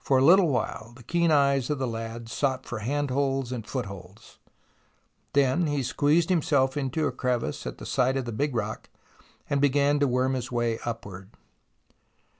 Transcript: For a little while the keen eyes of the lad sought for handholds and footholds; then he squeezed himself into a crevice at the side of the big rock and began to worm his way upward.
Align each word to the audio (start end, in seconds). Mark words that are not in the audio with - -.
For 0.00 0.18
a 0.18 0.24
little 0.24 0.48
while 0.48 0.92
the 0.96 1.04
keen 1.04 1.30
eyes 1.30 1.70
of 1.70 1.78
the 1.78 1.86
lad 1.86 2.28
sought 2.28 2.66
for 2.66 2.80
handholds 2.80 3.52
and 3.52 3.64
footholds; 3.64 4.40
then 5.34 5.68
he 5.68 5.84
squeezed 5.84 6.30
himself 6.30 6.76
into 6.76 7.06
a 7.06 7.12
crevice 7.12 7.64
at 7.64 7.78
the 7.78 7.86
side 7.86 8.16
of 8.16 8.24
the 8.24 8.32
big 8.32 8.56
rock 8.56 8.90
and 9.48 9.60
began 9.60 10.00
to 10.00 10.08
worm 10.08 10.34
his 10.34 10.50
way 10.50 10.80
upward. 10.84 11.30